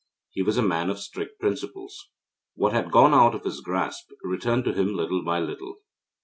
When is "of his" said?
3.35-3.61